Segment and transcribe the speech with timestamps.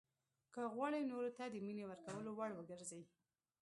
[0.53, 3.01] که غواړئ نورو ته د مینې ورکولو وړ وګرځئ.